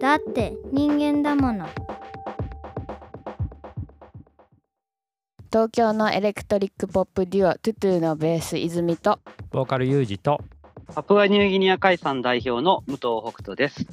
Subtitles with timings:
[0.00, 1.68] だって人間だもの。
[5.52, 9.20] 東京のエレクトリックポップデュオトゥトゥのベース泉と。
[9.50, 10.40] ボーカルユージと。
[10.94, 13.84] パプアニューギニア海産代表の武藤北斗です。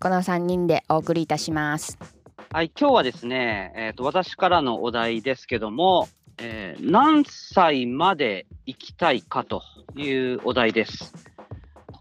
[0.00, 1.96] この3人でお送りいたします。
[2.50, 6.08] はい、今日はですね、えー、と私からのお題ですけども、
[6.38, 9.62] えー何歳まで生きたいかと
[9.94, 11.14] いうお題です。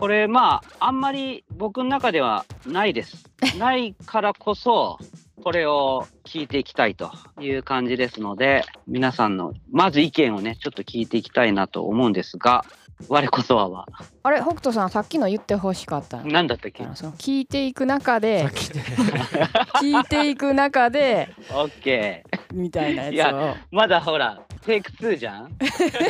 [0.02, 3.30] これまああんまり僕の中ではないです。
[3.60, 4.98] ないからこそ
[5.44, 12.66] これを聞いていきたいという感じですので皆さんのまず意見をねちょっと聞いていきたいなと思うんですが
[13.10, 13.86] 我こそはは
[14.24, 16.84] あれ北斗さんさっきの言ってほしかったの何だったっけ？
[16.96, 18.48] その聞いていく中で
[19.82, 22.22] 聞いていく中で ?OK。
[22.54, 25.46] みたいなやついやをまだほら、テイク2じゃん？
[25.52, 25.56] こ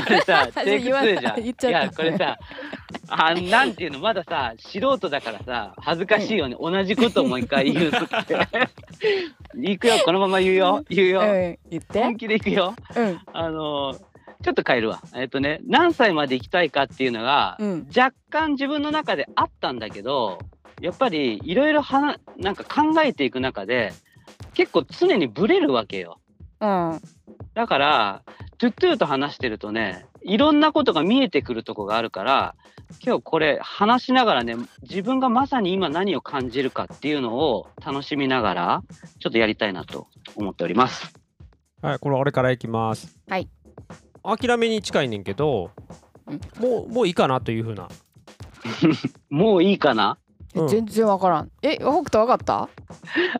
[0.10, 1.40] れさ、 テイク2じゃん？
[1.40, 2.38] いや、これさ、
[3.10, 6.56] あなんていうの、まださ、素人だからさ、恥ずかしいよね。
[6.60, 8.36] 同じことをもう一回言うって。
[9.56, 10.84] 行くよ、このまま言うよ。
[10.90, 11.22] 言うよ。
[11.22, 12.74] うん言って本気で行くよ。
[12.96, 14.11] うんあのー
[14.42, 15.02] ちょっと変えるわ。
[15.16, 20.40] えっとね、何歳まで生きたいかっていうのが、うん若干自分の中であったんだけど、
[20.82, 23.94] やっぱりいろいろはななんか考えていく中で、
[24.54, 26.20] 結構常にブレるわけよ。
[26.60, 27.02] うん
[27.54, 28.24] だから、
[28.58, 32.56] トゥットゥと話してるとね、いろんなことが見えてくるとこがあるから、
[33.04, 38.84] 今日これ話しながらね、自分がまさに今何を感じるかっていうのを楽しみながら、
[39.20, 41.22] ちょっとやりたいなと思っております。
[41.82, 43.50] はいこれ俺からいきますはい
[44.24, 45.72] 諦めに近いねんけど
[46.28, 47.88] うんもうもういいかなというふうな。
[49.30, 50.18] もういいかな？
[50.56, 50.68] うん。
[50.68, 51.52] 全然わからん。
[51.62, 52.70] え北斗わかった？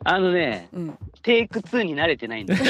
[0.04, 0.98] あのね、うん。
[1.22, 2.60] テイク2に慣れてないんだよ。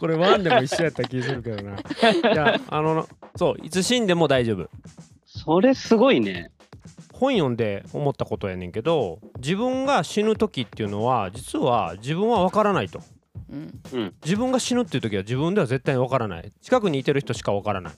[0.00, 1.76] これワンでも一緒やった気するけどな。
[2.32, 4.68] いやあのそういつ死んでも大丈夫。
[5.26, 6.50] それすごいね。
[7.12, 13.00] 本読んで思ったことやねんけど自分が死ぬ時っていうのは実は自分は分からないと
[13.50, 14.14] うん。
[14.24, 16.52] 自分が死ぬっていう時は自分では絶対に分からない。
[16.62, 17.94] 近くにいてる人しか分からない。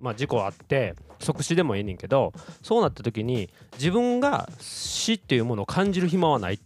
[0.00, 6.60] まあ事故あって即死でもええねんけどそうなった時に自分が死っていうものを感じる暇はない。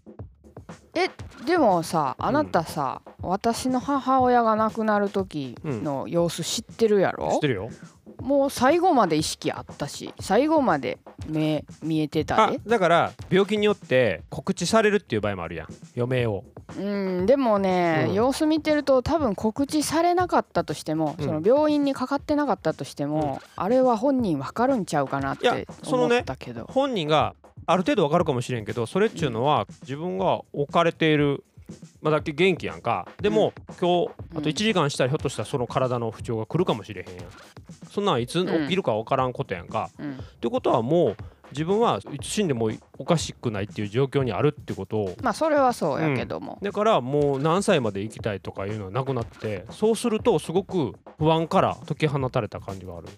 [1.46, 7.30] でもさあなたさ、私の母親が亡くなる時の様子知ってるやろ？
[7.32, 7.70] 知って、るよ。
[8.20, 15.68] もう最後まで意識あったし最後まで目見えてたあでだから病気によって告知されるっていう場合もあるやん。
[15.96, 16.44] 余命を
[16.76, 18.10] うんでもね、う。
[18.12, 21.24] ん様子見てると多分告知されなかったとしても、うん。
[21.24, 27.34] その病院にかかってなかったとしても、あれは本人わかるんちゃうかなっいやてそのね思ったけど、本人が
[27.66, 31.44] ある程度わかるかもしれんけどそれっちゅうのは自分が置かれている
[32.02, 33.06] まあだけ元気やんか。
[33.20, 37.14] でも、今日あと1時間したらひょっとしたらその体の不調が来るかもしれへん。
[37.16, 37.24] やん
[37.88, 40.12] そんなんいつ起きるか分からんことやんか、うん。
[40.12, 41.16] ってことはもう
[41.52, 53.08] 自分はいつ死んでもおかしくないっていう状況にあるってことをまあそれはそうやけども、だからもう何歳まで生きたいとかいうのはなくなってそうするとすごく不安から解き放たれた感じがある。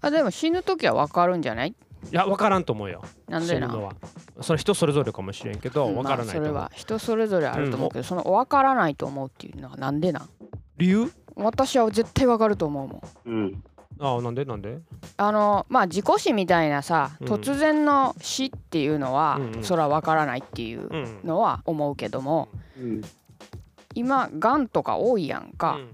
[0.00, 1.70] あでも死ぬ時はわかるんじゃない？
[1.70, 1.74] い
[2.10, 3.02] や分からんと思うよ。
[3.28, 3.68] なんでな？
[3.68, 3.94] 死ぬのは。
[4.42, 5.94] それ人それぞれかもしれんけどうん。
[5.94, 10.28] 分からないと思う、まあ、それは人それぞれあると思うけど、その分からないと思うっていうのはなんでなん？
[10.76, 11.10] 理由？
[11.36, 13.30] 私は絶対分かると思うもん。
[13.30, 13.64] うん。
[14.00, 14.78] ああなんでなんで？
[15.16, 17.28] あのまあ事故死みたいなさ、うん。
[17.28, 19.64] 突然の死っていうのは、うんうん。
[19.64, 23.02] それは分からないっていううんのは思うけどもうん。
[23.94, 25.88] 今がんとか多いやんか、うん。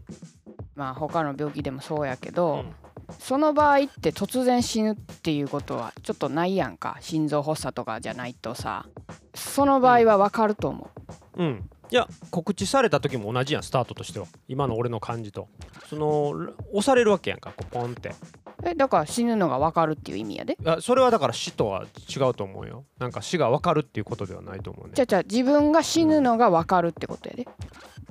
[0.74, 2.72] まあ他の病気でもそうやけど、うん。
[3.18, 6.96] その場合って突然死ぬっていうことはちょっとないやんか。
[7.00, 8.86] 心臓発作とかじゃないとさ
[9.34, 10.88] その場合は分かると思
[11.36, 14.26] う、うんいや告知された時も同じやんスタートとしては。
[14.48, 15.48] 今の俺の感じと。
[15.88, 16.28] その
[16.72, 18.12] 押されるわけやんかこうポンって。
[18.62, 20.56] えだから死ぬのが分かるっていう意味やで。
[20.80, 22.84] それはだから死とは違うと思うよ。
[22.98, 24.92] なんか死が分かるっていうことではないと思うね。
[24.94, 27.42] じゃあじゃあ自分が死ぬのが分かるってことやで。
[27.42, 27.46] い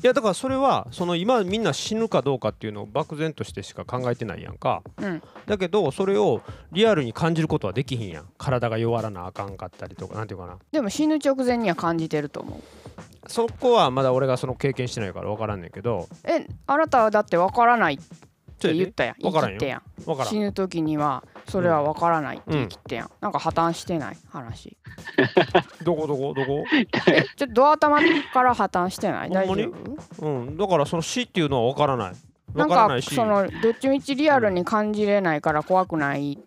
[0.01, 4.81] やだからそれはその今みんな死ぬかどうかっていうのを漠然としてしか考えてないやんか。
[4.97, 5.21] うん。
[5.45, 6.41] だけどそれを
[6.71, 8.25] リアルに感じることはできひんやん。
[8.37, 10.57] 体が弱らなあかんかったりとかなんていうかな。
[10.71, 12.59] でも死ぬ直前には感じてると思う
[13.29, 16.07] そこはまだ俺がその経験してないから分からんねんけど。
[16.25, 17.97] えあなたはだって分からないっ
[18.57, 19.15] て言ったやん。
[19.21, 19.57] 分からんよ。
[19.57, 20.25] ん。
[20.25, 24.75] 死ぬ時にはそれは分からないって言ってやん、なんか破綻してない話。
[25.85, 26.65] どこどこどこ？
[27.07, 27.99] えちょっとドア頭
[28.33, 29.29] から破綻してない？
[29.29, 29.71] 大丈
[30.19, 30.25] 夫？
[30.25, 30.57] うん。
[30.57, 32.13] だからその死っていうのは分からない。
[32.55, 33.13] なんか分からないし。
[33.13, 36.37] そのどっちみちリアルに感じれないから怖くないっ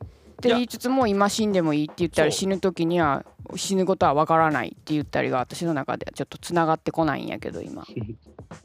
[0.48, 3.24] って言いつつも今死んでもいいって言ったり死ぬ時には
[3.54, 7.84] 死ぬことは分からないって言ったりが私の中ではちょっとつながってこないんやけど今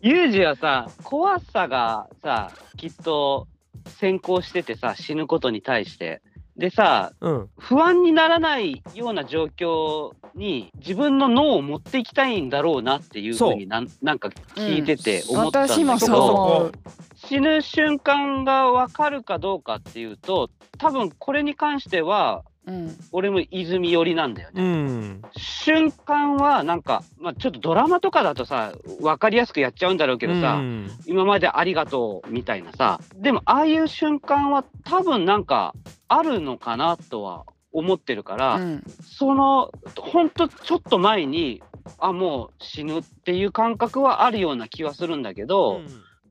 [0.01, 3.47] ユージはさ、怖さがさ、きっと
[3.87, 6.21] 先行しててさ、死ぬことに対して。
[6.57, 7.49] でさ、うん。
[7.59, 13.51] 不安にならないような状況に自分の脳を持っていきたいんだろうなっていうふそう。
[13.51, 16.09] うになんなんか聞いてて思ったんだ私もそう。
[16.09, 16.71] けど、思う
[17.15, 22.95] 死ぬ瞬間が分かるかどうかっていうと多分これに関してはうん。
[23.11, 24.61] 俺も泉寄りなんだよね。
[24.61, 25.21] うん。
[25.37, 30.91] 瞬間はなんか、まあ、ちょっとドラマとかだとさ分かりやすくやっちゃうんだろうけどさ、うん。
[31.05, 35.73] 今までありがとうみたいなさでもああいう瞬間は多分なんか
[36.07, 38.83] あるのかなとは思ってるから、うん。
[39.01, 41.63] そのほんとちょっと前に
[41.99, 45.81] あもう死ぬっていう感覚はあるような気はするんだけど、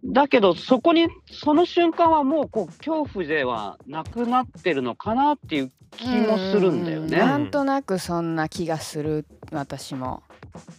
[0.07, 7.17] だけどそこにその瞬間はもうこう恐怖ではなくなってるのかなっていう気もするんだよね。
[7.17, 10.23] うなんとなくそんな気がする私も。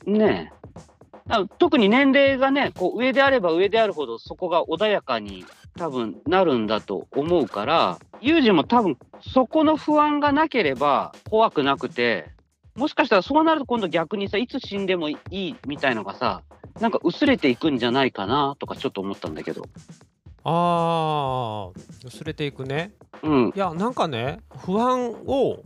[0.06, 0.58] ねえ。
[1.60, 5.46] 特に年齢がねこう上であれば上であるほどそこが穏やかに
[5.78, 12.30] 多分なるんだと思うからユージも多分そこの不安がなければ怖くなくて
[12.76, 16.44] もしかしたらそうなると今度逆にさいつ死んでもいいみたいのがさ
[16.80, 19.64] なんか薄れていくんじゃないかなとかちょっと思ったんだけど。
[20.50, 25.60] ああ薄れていくねうんいやなんかね不安を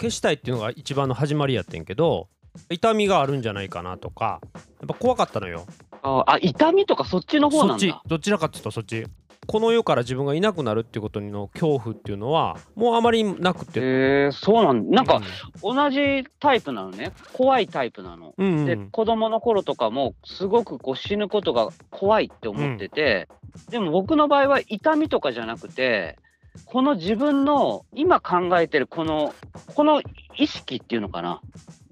[0.00, 2.26] 消したいっていうのが一番の始まりやってんけど
[2.68, 5.64] 痛みがあるんじゃないかなとかやっぱ怖かったのよ
[6.02, 8.02] ああ痛みとかそっちの方そっちなんだ。
[8.06, 9.06] どちらかっていうとそっち
[9.46, 13.80] この世から自分がいなくなるっていうことの恐怖っていうのはもうあまりなくて。
[13.80, 15.20] へえそうなんなんか
[15.62, 17.12] 同じタイプなのね。
[17.32, 18.34] 怖いタイプなの。
[18.36, 18.66] うんうん。
[18.66, 23.28] で子供の頃とかもすごくこう死ぬことが怖いって思ってて、
[23.70, 26.18] でも僕の場合は痛みとかじゃなくて
[26.64, 29.34] この自分の今考えてるこの
[29.74, 30.02] この
[30.36, 31.40] 意識っていうのかな。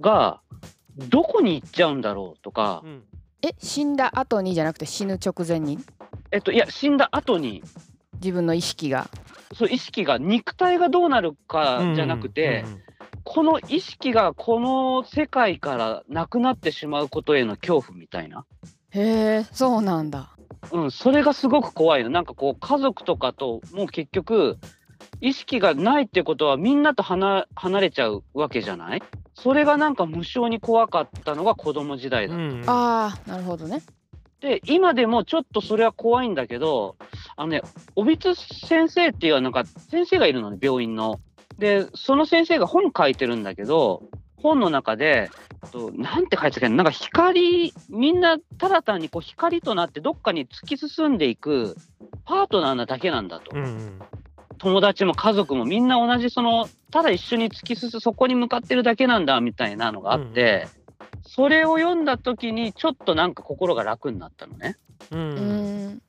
[0.00, 0.40] が
[0.98, 2.82] どこに行っちゃうんだろうとか。
[2.84, 3.02] う、ん。
[3.42, 5.78] え死んだ後にじゃなくて死ぬ直前に？
[6.34, 7.62] えっといや死んだ後に。
[8.14, 9.08] 自分の意識が。
[9.54, 12.80] そう意識が肉体がどうなるかじゃなくて、うんうん
[13.26, 18.44] この意識がこの世界からなくなってしまうことへの恐怖みたいな。
[18.90, 19.00] へ
[19.40, 20.36] えそうなんだ。
[20.72, 22.10] うん、それがすごく怖いの。
[22.10, 24.58] なんかこう、家族とかともう結局、
[25.22, 29.02] 意識がないってことはみんなと離離れちゃうわけじゃない？
[29.32, 32.34] それがなんか無性に怖かったのが子供時代だ。
[32.34, 32.62] うんうん。
[32.68, 33.80] ああなるほどね
[34.40, 36.96] で、今でもちょっとそれは怖いんだけど、
[37.36, 37.62] あのね、
[37.96, 41.20] おびつ先生っていうなんか先生がいるのね、病院の。
[41.58, 44.02] で、その先生が本書いてるんだけど、
[44.36, 45.30] 本の中で、
[45.72, 51.76] となんて書いてたっけななんか光、みんなただ単にこう光となってどっかに突き進んでいく
[52.24, 53.56] パートナーなだけなんだと。
[53.56, 54.00] うんうん
[54.58, 60.68] 友達も家族もみんな同じその、ただ一緒に突き進む、そこに向かってるだけなんだみたいなのがあって、
[61.26, 64.76] それを読んだ時にちょっとなんか心が楽になったのね。
[65.10, 66.00] うんううんん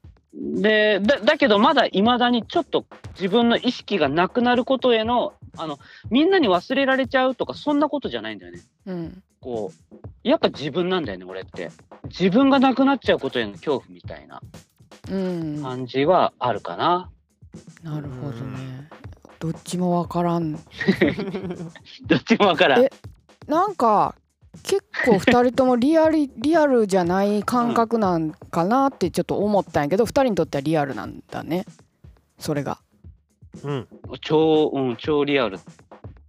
[0.62, 5.80] でだだけどまだいまだにちょっと自分の意識がなくなることへのあの
[6.10, 8.60] みんなに忘れられちゃうとかそんなことじゃないんだよね。
[8.86, 11.72] うんこうやっぱ自分なんだよね俺って。
[12.10, 14.42] 自分がなくなっちゃうことへの恐怖みたいな
[15.10, 17.10] うんな感じはあるかな。
[17.84, 18.90] るほどね
[19.40, 20.54] どっちもわからん
[22.08, 22.92] どっちもわからんえ。
[23.48, 24.16] なんか
[24.64, 31.66] 結構2人ともリアル リアルじゃない感覚なんかなってちょっと思ったんやけど2人にとってはリアルなんだね。
[32.38, 32.80] それが。
[33.64, 33.88] うん。
[34.22, 35.60] 超、うん、超リアル。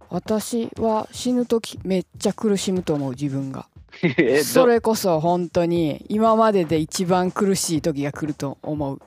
[0.09, 3.67] 私は死ぬ時めっちゃ苦しむと思う自分が。
[4.17, 9.01] えそどれこそ本当に今までで一番苦しい時が来ると思う。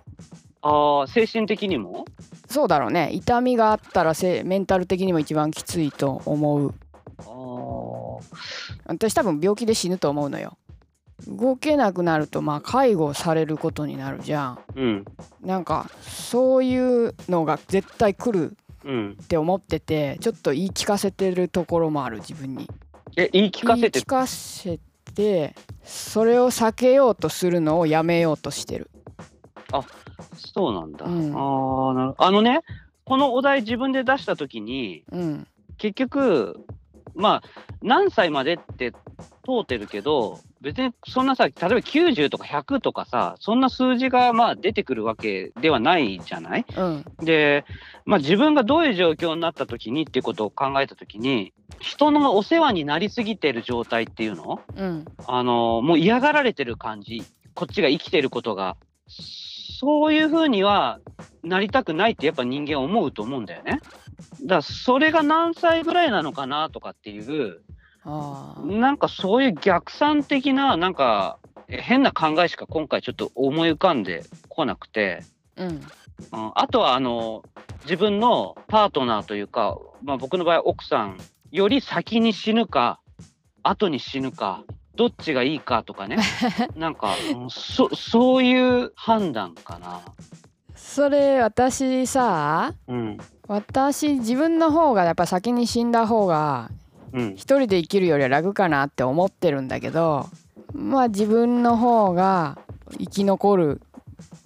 [0.62, 2.04] ああ精神的にも？
[2.48, 3.10] そうだろうね。
[3.12, 6.74] 痛みがあったらせメンタル的にも一番きついと思う
[8.90, 10.58] 私多分病気で死ぬと思うのよ。
[11.28, 14.58] 動けなくなるとまあ介護されることになるじゃん。
[14.74, 15.04] うん。
[15.42, 19.16] なんかそういうのが絶対来るうん。
[19.22, 22.68] って思っててちょっと言い聞かせてるところもある自分に。
[23.16, 24.80] え言い聞かせて言い聞かせ
[25.14, 25.54] て
[25.84, 28.90] それを避けようとするのをやめようとしてる。
[30.36, 31.06] そうなんだ。
[31.06, 31.34] うん。
[31.36, 32.62] ああなるあのね
[33.04, 35.46] このお題自分で出したときにうん。
[35.76, 36.64] 結局
[37.14, 37.42] まあ
[37.82, 38.98] 何歳までって通
[39.62, 46.66] ってるけど別にそんなさ例えば90とか100とかさそんな数字がまあ出てくるわけではないじゃない？
[46.76, 47.04] うん。
[47.18, 47.64] で、
[48.04, 54.60] まあ、自分がどういう状況になった時にっていうことを考えた時に人のお世話になりすぎてる状態っていうの？
[54.76, 55.04] うん。
[55.26, 57.24] あのもう嫌がられてる感じ。
[57.54, 58.76] こっちが生きてることが。
[59.08, 61.00] そういうふうには
[61.42, 63.80] なりたくないってやっぱ人間は思うと思うんだよね。
[64.42, 67.60] だからそれが何歳ぐらいなのかなとかっていう
[68.04, 75.22] なんかそういう逆算的ななんかえ変な考えしか今回ちょっと思い浮かんでこなくて、
[75.56, 75.68] うん。
[75.68, 75.80] うん、
[76.54, 77.42] あとはあの
[77.84, 81.16] 自分のパートナーというか、まあ、僕の場合奥さん
[81.50, 83.00] より先に死ぬか
[83.62, 84.64] 後に死ぬか
[84.96, 86.18] どっちがいいかとかね。
[86.76, 90.02] なんかうんそそういう判断かな。
[90.90, 93.18] それ私さうん。
[93.46, 96.72] 私自分の方がやっぱ先に死んだ方が
[97.12, 97.30] うん。
[97.34, 100.26] 一人で生きるよりは楽かなって思ってるんだけど
[100.72, 102.58] まあ自分の方が
[102.98, 103.80] 生き残る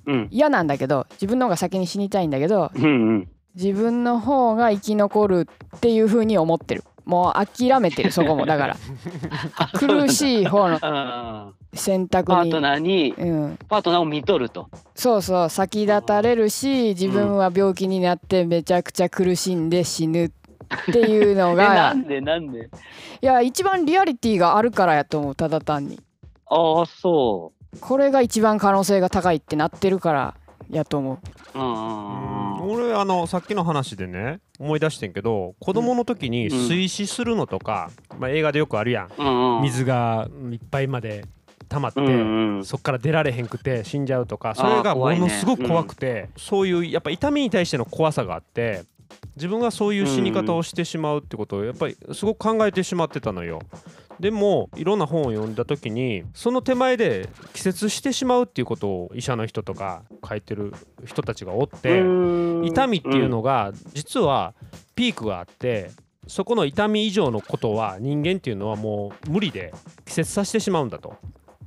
[0.05, 0.29] うん。
[0.31, 3.29] 嫌なんだけど自分の方が先に死にたいんだけどうんうん。
[3.55, 6.85] 自分の方が生き残るっていう風に思ってる。
[7.07, 8.45] もう諦めてるそこも。
[8.45, 8.77] だから。
[9.79, 10.79] 苦しい方の。
[10.83, 14.69] あ選択パートナーにうん、パートナーを見とると。
[14.95, 20.31] そうそう先立たれるし自分は病気になってめちゃくちゃ苦しんで死ぬっ
[20.93, 22.71] ていうの えながんでなんで？
[23.23, 26.00] いや一番リアリティがあるからやと思うただ単に。
[26.47, 30.35] ああそこれが一番可能性が高いってなってるから
[30.71, 31.59] やと思う。
[31.59, 31.61] う。
[31.61, 32.71] うんうんうん。
[32.71, 39.11] 俺あのさっきの話でね思い出してんけど子供の時に水死するのとか、まあ、映画でよくあるやん。
[39.19, 39.62] うんうん。
[39.62, 41.25] 水がいっぱいまで
[41.75, 48.85] 溜まって、うんうんそっから出られへんくて死んじゃうとかそれがものすごく怖くて、そういうやっぱ痛みに対しての怖さがあって
[49.37, 53.61] 自分がそういう死に方をしてしまうってことをやっぱりすごく考えてしまってたのよ。
[54.21, 60.73] でもいろんな本を読んだ時にその手前で気絶してしまうっていうことを医者の人とか書いてる
[61.04, 61.99] 人たちがおって
[62.64, 64.54] 痛みっていうのが実は
[64.95, 65.90] ピークがあって
[66.28, 71.16] そこの痛み以上のことは人間っていうのはもう無理で気絶させてしまうんだと。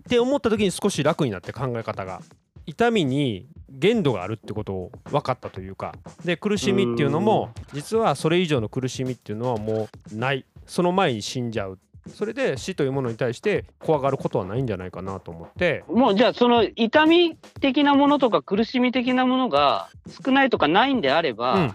[0.07, 2.21] って思った時に少し楽になって考え方が
[2.65, 5.93] 痛みに限度があるってことを分かったというか。
[6.23, 10.45] で苦しみっていうのも実はそれ以上の苦しみっていうのはもうない。
[10.65, 11.77] その前に死んじゃう。
[12.07, 15.83] それで死というものに対して怖がることはないんじゃないかなと思って。
[15.89, 19.89] もうじゃあその痛み的なものとか苦しみ的なものが
[20.23, 21.73] 少ないとかないんであれば、うん。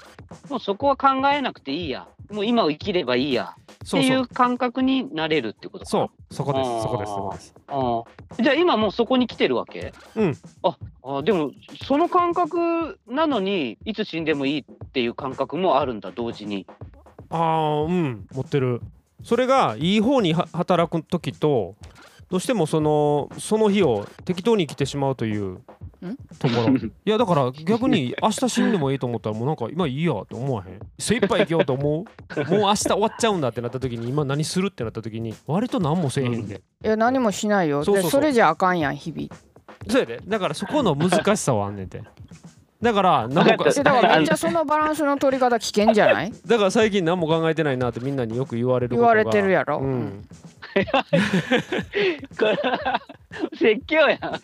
[0.49, 3.55] もうそこは考えなくていいやもう今を生きればいいや。
[3.57, 5.91] っていそう感覚になれるってことか。
[5.91, 6.35] そう。
[6.35, 6.83] そこです。
[6.83, 7.13] そこです。
[7.13, 7.55] そこです。
[7.69, 8.03] あ
[8.39, 9.93] あじゃあ今もうそこに来てるわけ？
[10.15, 10.37] うん。
[10.63, 11.51] ああでも
[11.85, 16.67] その感覚なのにいつ死んでもいいっていう感覚もあるんだ同時に。
[17.29, 18.27] ああうん。
[18.33, 18.81] 持ってる。
[19.25, 21.75] それがいい方には働く時と
[22.29, 25.61] どうしてもそのその日を適当に生きてしまうという
[26.39, 26.77] ところ。
[26.77, 30.81] いやだから逆に明日死んでもいいと思ったらもうなんか今いいやって思わへん？
[30.99, 32.51] 精一杯生きようと思う？
[32.51, 37.85] もう明日終わっちゃうんだってなった時に今何するってなった時に割と何もせえへんで、いや何もしないよ。
[37.85, 38.11] そうそうそう。
[38.11, 39.29] でそれじゃあかんやん日々。
[39.89, 40.21] そうやで。
[40.27, 42.03] だからそこの難しさはあんねんて。
[42.81, 46.33] だから何もだからめっちゃそのバランスの取り方危険じゃない？
[46.45, 49.15] だから最近何も考えてないなってみんなによく言われることが。
[49.15, 49.79] 言われてるやろ。
[49.79, 50.27] うん、
[52.39, 52.59] これ
[53.57, 54.19] 説教やん。
[54.25, 54.41] あ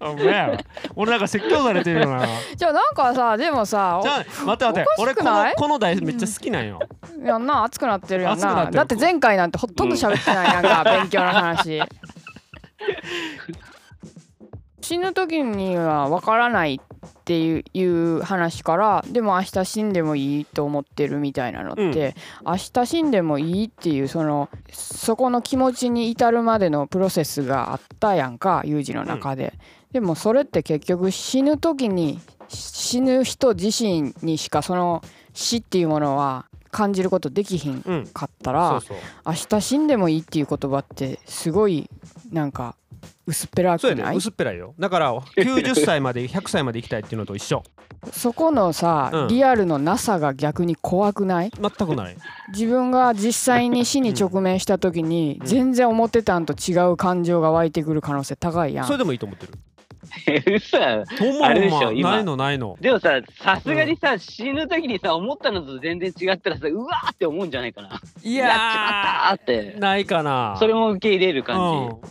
[0.10, 0.58] お前やわ
[0.96, 2.26] 俺なんか説教されてるよな。
[2.56, 4.84] じゃあなんかさでもさじゃあ待って待って。
[4.98, 6.80] お俺このこの台めっちゃ好きなんよ、
[7.22, 11.82] やんな熱くなってるやん熱くななだって前回なんてほとんど喋ってないやんか、勉強の話。
[14.80, 16.93] 死ぬ時には分からないっ
[17.24, 22.14] ていう話からでも明日死んでもいいと思ってるみたいなのって、
[22.44, 29.54] 明日死んでもいいっていうそのそこの気持ちに至るまでのプロセスがあったやんか有事の中で、
[29.92, 35.02] でもそれって結局死ぬ時に死ぬ人自身にしかその
[35.32, 38.06] 死っていうものは感じることできひんうん。
[38.08, 38.82] かったら
[39.24, 41.88] 明日死んでもいいっていう言葉ってすごい
[42.34, 42.76] なんか
[43.26, 44.74] 薄っぺらくそうやね薄っぺらいよ。
[44.78, 47.62] だから90歳まで100歳まで生きたいっていうのと一緒。
[48.12, 49.28] そこのさ、うん。
[49.28, 51.50] リアルのなさが逆に怖くない？
[51.58, 52.16] 全くない。
[52.52, 55.46] 自分が実際に死に直面した時にうん。
[55.46, 58.86] 全然思ってたんと違う感情が湧いてくる可能性高いやん。
[58.86, 59.52] それでもいいと思ってる
[60.46, 61.04] 嘘やん。
[61.06, 62.10] ほんまあれでしょほんま今。
[62.12, 62.76] ないのないの。
[62.80, 68.00] でもささすがにさ、死ぬ時にさ思ったのと全然違ったらさうわーって思うんじゃないかな。
[68.22, 69.78] いやっちまったーって。
[69.78, 70.56] ないかな。
[70.58, 71.54] それも受け入れる感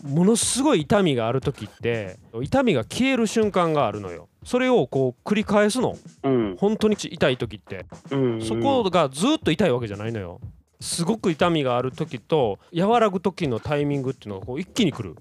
[0.03, 4.29] うん、ものすごい痛みがある時って痛みが消える瞬間があるのよ。
[4.43, 5.93] それをこう繰り返すの。
[5.93, 7.85] じうん、本当に痛い時って。
[8.11, 10.39] うん、そこがずっと痛いわけじゃないのよ。
[10.81, 15.15] すごく痛みがある時と和らぐ時のタイミングっていうのがこう一気に来る、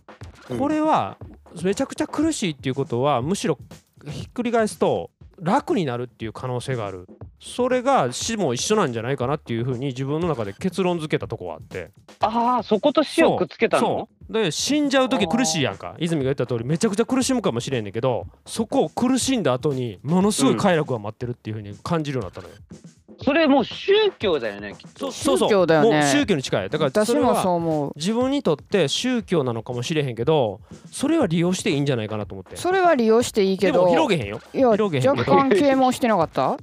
[0.51, 0.59] うん。
[0.59, 1.17] これは
[1.63, 3.59] めちゃくちゃ苦しいっていうことはむしろ
[4.07, 7.09] ひっくり返すと楽になるっていう可能性がある。
[7.41, 11.91] それが死も一緒なんじゃないかなっていうふうに自分の中で結論付けたとこはあって。
[12.21, 14.09] ああそこと死をくっつけたの？
[14.31, 15.97] で死んじゃう時苦しいやんか。
[15.99, 16.65] 泉が言った通り。
[16.65, 22.55] めちゃくちゃ苦しむかもしれんねんけどそこを苦しんだ後にものすごい快楽が待ってるっていうふうに感じるようになったのよ、
[23.21, 25.11] それもう宗教だよね、きっと。
[25.13, 25.49] そうそう。
[25.49, 25.91] 宗教だよね。
[25.91, 26.71] もう宗教に近い。
[26.71, 27.93] だからそ私もれはそう思う。
[27.97, 32.57] 自分にとって宗教なのかもしれへんけどそれは利用していいんじゃないかなと思って。
[32.57, 34.41] それは利用していいけでもど広げへんよ。
[34.55, 35.33] いや広げへんけど。
[35.33, 36.57] 若干啓蒙してなかった？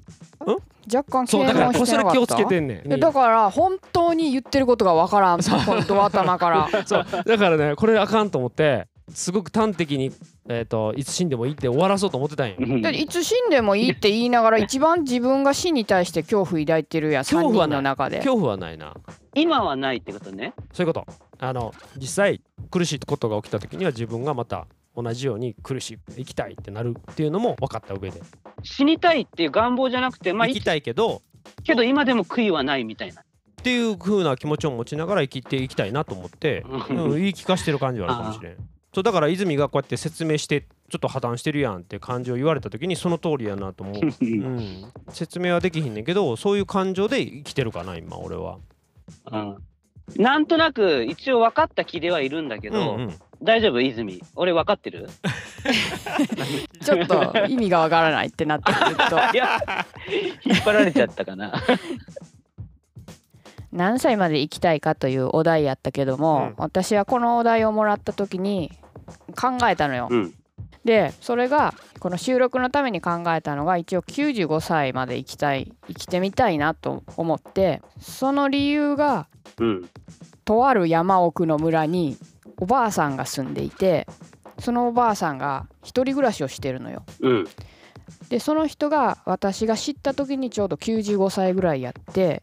[0.92, 3.00] 若干啓そうだから蒙してそれ気をつけてんねん。
[3.00, 5.42] だから本当に言ってることがわからん。
[5.42, 6.70] 本当頭から。
[6.86, 7.06] そう。
[7.26, 10.12] だからねこれあかんと思ってすごく端的に、
[10.48, 12.82] えー、といつ死んでもいいって終わらそうと思ってたんようん。
[12.82, 18.18] でいつ死んでもいいって言いながら一番自分が死に対して恐怖抱いてるやん3人恐怖はの中で。
[18.18, 18.96] 恐怖はないな。
[19.36, 20.54] 今はないってことね。
[20.74, 21.08] そういうこと
[21.40, 28.22] あの実際苦しいことが起きた時には自分がまた同じように苦しい生きたいってなるっていうのも分かった上で。
[28.64, 31.22] 死にたいっていう願望じゃなくて、まあ、生きたいけど
[31.64, 33.22] けど今でも悔いはないみたいな。
[33.22, 38.58] っていう風な気持ちを持ちながら生きていきたいなと思って、うん、言い聞かしてる感じはあるかもしれん。
[38.94, 48.58] そうだから泉がこうやって説明してちょっと破綻してるやんって感じを言われた時にその通りやなと思う、うん、説明はできひんねんけどそういう感情で生きてるかな今俺は。
[49.32, 49.58] うん。
[50.18, 53.16] なんとなく一応分かった気ではいるんだけど、うんうん。
[53.44, 53.80] 大丈夫？
[53.80, 54.22] 泉。
[54.36, 55.08] 俺分かってる？
[56.84, 59.04] ちょっと意味がわからないってなってくると。
[59.34, 59.60] いや
[60.44, 61.54] 引っ張られちゃったかな。
[63.72, 66.54] 何歳まで生きたいかというお題やったけども、うん。
[66.58, 68.72] 私はこのお題をもらった時に
[69.36, 70.08] 考えたのよ。
[70.10, 70.34] うん
[70.86, 79.28] でそれがこの収録のために考えたのが一応95歳まで生きたい生きてみたいなと思ってその理由が
[79.60, 79.90] うん
[80.46, 82.18] とある山奥の村に
[82.58, 84.08] おばあさんが住んでいて
[84.58, 87.04] そのおばあさんが一人暮らしをしてるのよ。
[87.20, 87.48] うん
[88.30, 92.42] でその人が私が知った時にちょうど95歳ぐらいやって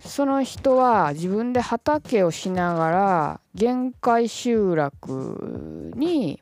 [0.00, 6.40] その人は自分で畑をしながら限界集落に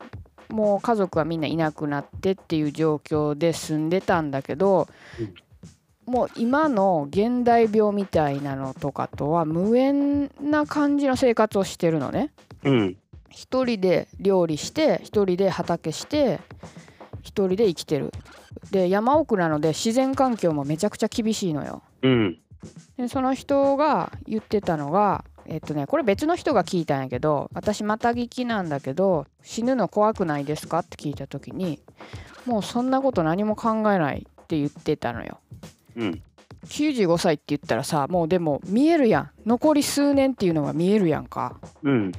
[0.48, 4.86] もう家族はみんないなくなってっていう状況で住んでたんだけど、
[6.06, 12.32] もう今の現代病みたいなのとかとは無縁な感じの生活をしてるのね。
[12.62, 12.96] うん。
[13.30, 16.38] 一人で料理して一人で畑して
[17.22, 18.12] 一人で生きてる。
[18.70, 21.82] で山奥なので自然環境もめちゃくちゃ厳しいのよ。
[22.02, 22.38] うん
[22.96, 31.80] でその人が言ってたのがえっとねこれ別の人が聞いたんやけど私また聞きなんだけど死ぬの怖くないですかって聞いた時に
[32.46, 35.40] もうそんなこと何も考えないって言ってたのよ。
[35.96, 36.22] うん。
[36.66, 39.30] 95歳って言ったらさもうでも見えるやん。
[39.46, 41.56] 残り数年っていうのが見えるやんか。
[41.82, 42.12] うん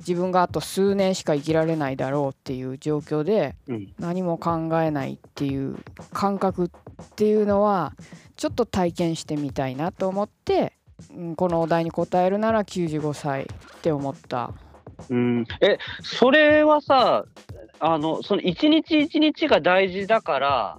[0.00, 3.92] 自分があと数年しか生きられないだろうっていう状況でうん。
[3.98, 5.78] 何も考えないっていう
[6.12, 6.70] 感覚っ
[7.16, 7.94] ていうのは
[8.36, 10.72] ちょっと体験してみたいなと思って
[11.14, 13.46] うんこのお題に答えるなら95歳っ
[13.82, 14.52] て思った。
[15.08, 15.44] うん。
[15.60, 17.24] えそれはさ
[17.78, 20.78] あのその一日一日が大事だから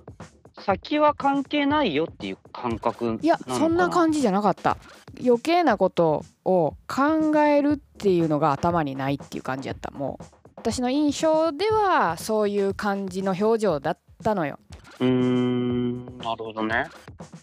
[0.60, 4.78] 先は関係ないよっていう感覚いやそんな感じじゃなかった。
[5.26, 9.92] 余計なことを考えるっていうのが頭にないっていう感じやった。
[9.92, 10.26] もう
[10.58, 14.60] 私の印象ではそういう感じの表情だったのよ。
[15.00, 16.86] うーんなるほどね。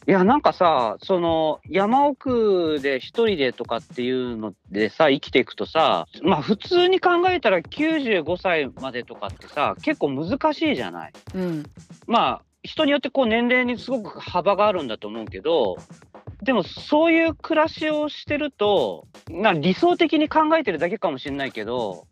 [0.06, 11.12] いやなんかさその山奥で一人でとかっていうのでさ生きていくとさまあ普通に考えたら95歳までとかってさ結構難しいじゃない？
[11.34, 11.64] うん。
[12.06, 15.76] まあ人によってこう年齢にすごく幅があるんだと思うけど
[16.42, 22.06] でもそういう暮らしをしてるとな理想的に考えてるだけかもしれないけど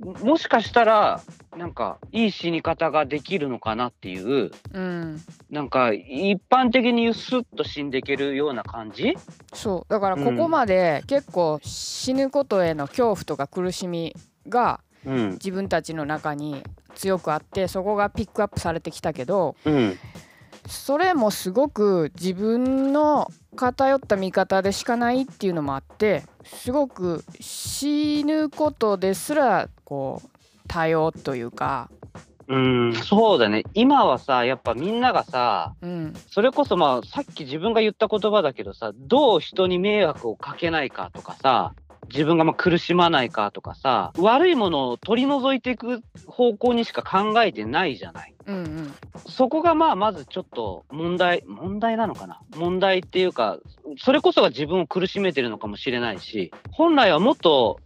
[0.00, 1.22] ももしかしたら
[1.56, 5.20] なんかいい死に方ができるのかなっていううん。
[5.50, 9.16] なんか一般的にスッと死んでいけるような感じ？
[9.54, 9.90] そう。
[9.90, 14.14] だからここまで結構死ぬことへの恐怖とか苦しみ
[14.48, 15.30] がうん。
[15.32, 16.62] 自分たちの中に
[16.96, 19.98] 強くあってそこがピックアップされてきたけどうん。
[20.68, 30.28] それもすごく自分の偏った見方でしかないっていうのもあってすごく死ぬことですらこう
[30.66, 31.88] 多様というか、
[32.48, 33.64] うんそうだね。
[33.74, 41.74] 今はさやっぱみんながさうん、それこそまあさっき自分が言った言葉だけどさどう人に迷惑をかけないかとかさ
[42.08, 48.34] 自分がまあ苦しまないかとかさ悪いものを取り除いていく方向にしか考えてないじゃない。
[48.46, 48.94] うんうん。
[49.28, 52.40] そこがまあまずちょっと問題問題なのかな？
[52.56, 53.58] 問題っていうか
[53.98, 57.80] それこそが自分を苦しめてるのかもしれないし本来はもっと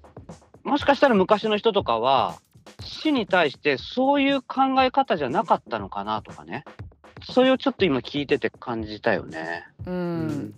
[0.65, 2.39] もしかしたら昔の人とかは
[2.85, 6.65] 死に対してそういう考え方じゃなかったのかなとかね。
[7.23, 9.65] それをちょっと今聞いてて感じたよね。
[9.87, 10.55] うん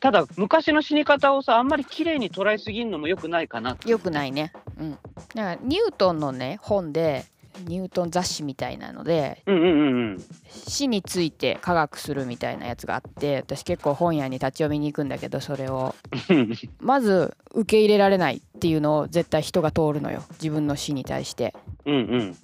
[0.00, 4.52] ただ昔の死に方をさあんまり綺麗に捉えすぎるのも良くないかなよくないね。
[4.78, 5.00] うん、だか
[5.34, 7.24] らニュートンのね本で
[7.66, 15.94] ニュートン雑誌みたいなのでうんうんうん死について科学するみたいなやつがあって私結構本屋に立ち読みに行くんだけどそれを
[16.30, 16.54] うん。
[16.80, 21.54] まず受け入れられないっていうのを絶対人が通るのよ自分の死に対して。
[21.84, 22.36] うんうん。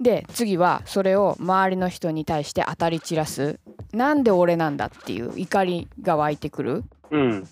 [0.00, 3.60] で次はそれを周りの人に対して当たり散らす
[3.92, 7.48] なんで俺なんだっていう怒りが湧いてくるうん。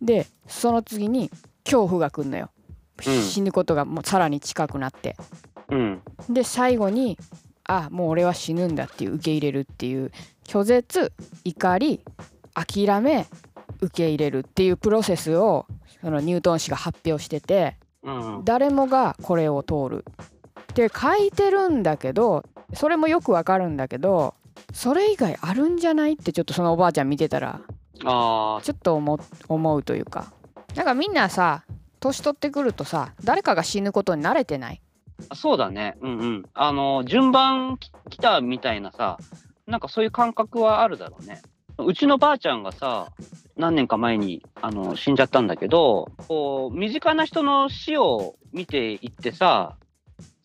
[0.00, 1.30] でその次に
[1.64, 2.50] 恐怖が来るのよ、
[3.06, 5.16] うん死ぬことがもうさらに近くなって
[5.70, 6.02] うん。
[6.28, 7.18] で最後に
[7.64, 10.10] あもう俺は死ぬんだっていう受け入れるっていう
[10.44, 11.12] 拒絶
[11.44, 12.00] 怒り
[12.54, 13.26] 諦め
[13.80, 15.66] 受け入れるっていうプロセスを
[16.02, 18.42] そのニュートン氏が発表しててうん。
[18.44, 20.04] 誰もがこれを通る
[20.60, 24.34] って書いてるんだけどそれもよくわかるんだけど
[24.72, 26.12] それ以外あるんじゃない？
[26.12, 27.60] ってちょっとそのおばあちゃん見てたら
[28.04, 30.32] あちょっと思思うというか
[30.74, 31.64] なんかみんなさ
[32.00, 34.80] 年取ってくるとさ誰かが死ぬことに慣れてない？
[35.28, 35.98] あ、そうだね。
[36.00, 36.42] うんうん。
[36.54, 39.18] あの、順番き来たみたいなさ、
[39.66, 41.42] なんかそういう感覚はあるだろうね。
[41.76, 43.12] うちのばあちゃんがさ、
[43.56, 49.76] 何年か前にあの死んじゃったんだけど、こう、身近な人の死を見ていってさ、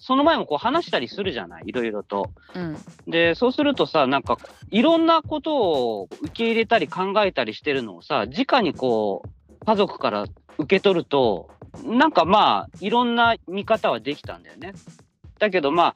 [0.05, 1.63] その前もこう話したりするじゃない？
[1.65, 2.29] いろいろと。
[2.53, 4.37] うんで、そうするとさ、なんか、
[4.69, 5.57] いろんなこと
[6.01, 10.25] を受け入れたり考えたりしてるのをさ、直にこう、家族から
[10.59, 11.49] 受け取ると、
[11.83, 14.73] なんかまあ、いろんな見方はできたんだよね。
[15.45, 15.95] だけどまあ、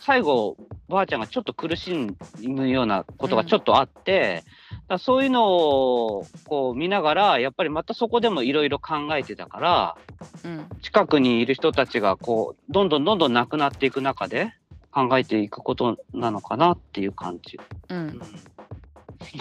[0.00, 0.56] 最後、
[0.88, 9.96] ばあちゃんがちょっと苦しむようなことがちょっとあって、だからそういうのをこう見ながら、やっぱりまたそこでもいろいろ考えてたから、
[10.44, 10.66] うん。
[10.82, 14.52] 近くにいる人たちがこう、どんどんどんどん亡くなっていく中で
[14.90, 17.58] 考えていくことなのかなっていう感じ。
[17.88, 18.20] うん。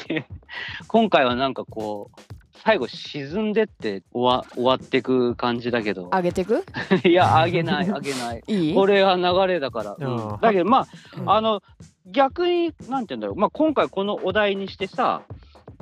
[0.08, 0.26] で
[0.88, 6.64] 今回はなんかこう、最後沈んでって終わ終わっていく感じだけど、上げてく？
[7.08, 8.44] いや、あげない、あげない。
[8.48, 8.74] いい？
[8.74, 9.96] これは流れだから。
[9.98, 10.16] うん。
[10.34, 10.40] うん。
[10.40, 10.88] だけどま
[11.18, 11.30] うん。
[11.30, 11.62] あ、あの、
[12.06, 15.24] 逆に、なんて言うんだろう、まあ今回このお題にしてさ、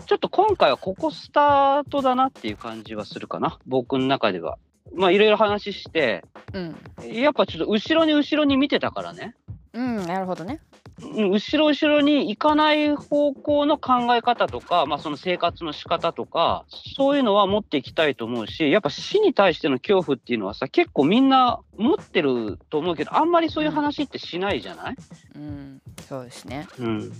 [0.05, 4.57] ちょっと今回はここスタートだなっていう感じはするかな、僕の中では。
[4.95, 6.75] まあいろいろ話して、うん。
[7.13, 9.35] やっぱちょっと後ろに後ろに見てたからね。
[9.73, 10.61] うんなるほどね。
[11.01, 24.95] うん後ろ後ろに行かない方向の考え方とか、まあ、その生活の仕方とかそういうのは持っていきたいと思うしやっぱ死に対しての恐怖っていうのはさ結構みんな持ってると思うけどあんまりそういう話ってしないじゃない、
[25.35, 26.67] うんそうですね。
[26.79, 27.13] うん、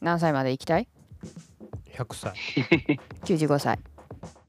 [0.00, 0.88] 何歳まで行きたい
[1.94, 2.32] ？100歳
[3.24, 3.78] ?95 歳。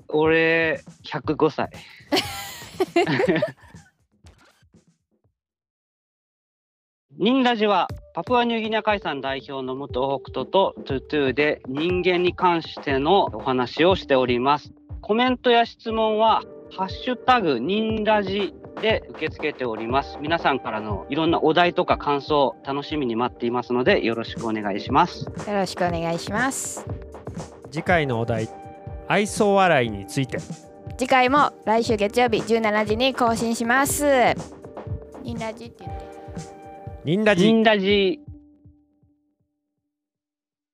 [0.07, 1.69] 俺105歳
[7.17, 14.73] ニンラジはパプアニューギニア海産代表の元北斗とトゥトゥで人間に関してのお話をしております。
[15.01, 16.41] コメントや質問は
[16.75, 20.17] ハッシュタグニンラジで受け付けております。
[20.19, 25.23] 皆さんからのいろんなお題とか感想楽しみに待っていますのでよろしくお願いします。
[25.25, 26.85] よろしくお願いします
[27.71, 28.49] 次回のお題
[29.07, 30.39] 愛想笑いについて
[30.97, 34.03] 次回も来週月曜日17時に更新します
[35.23, 36.14] ニンラジって言って
[37.05, 38.24] ニンラジニンラジ